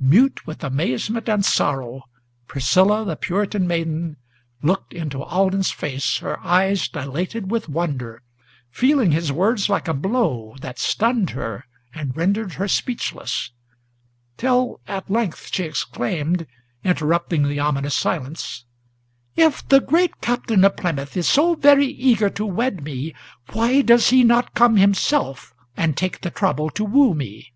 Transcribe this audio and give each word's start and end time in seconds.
Mute 0.00 0.46
with 0.46 0.64
amazement 0.64 1.28
and 1.28 1.44
sorrow, 1.44 2.04
Priscilla 2.46 3.04
the 3.04 3.14
Puritan 3.14 3.68
maiden 3.68 4.16
Looked 4.62 4.94
into 4.94 5.22
Alden's 5.22 5.70
face, 5.70 6.16
her 6.20 6.40
eyes 6.40 6.88
dilated 6.88 7.50
with 7.50 7.68
wonder, 7.68 8.22
Feeling 8.70 9.12
his 9.12 9.30
words 9.30 9.68
like 9.68 9.86
a 9.86 9.92
blow, 9.92 10.56
that 10.62 10.78
stunned 10.78 11.32
her 11.36 11.66
and 11.94 12.16
rendered 12.16 12.54
her 12.54 12.68
speechless; 12.68 13.50
Till 14.38 14.80
at 14.88 15.10
length 15.10 15.50
she 15.52 15.64
exclaimed, 15.64 16.46
interrupting 16.82 17.42
the 17.46 17.60
ominous 17.60 17.94
silence: 17.94 18.64
"If 19.36 19.68
the 19.68 19.80
great 19.82 20.22
Captain 20.22 20.64
of 20.64 20.74
Plymouth 20.78 21.18
is 21.18 21.28
so 21.28 21.54
very 21.54 21.88
eager 21.88 22.30
to 22.30 22.46
wed 22.46 22.82
me, 22.82 23.14
Why 23.52 23.82
does 23.82 24.08
he 24.08 24.24
not 24.24 24.54
come 24.54 24.76
himself, 24.78 25.52
and 25.76 25.98
take 25.98 26.22
the 26.22 26.30
trouble 26.30 26.70
to 26.70 26.82
woo 26.86 27.12
me? 27.14 27.52